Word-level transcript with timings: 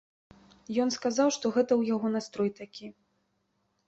Ён 0.85 0.89
сказаў, 0.95 1.27
што 1.35 1.51
гэта 1.57 1.71
ў 1.75 1.81
яго 1.95 2.07
настрой 2.15 2.49
такі. 2.61 2.87